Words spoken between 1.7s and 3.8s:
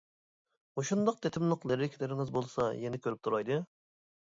لىرىكىلىرىڭىز بولسا يەنە كۆرۈپ تۇرايلى.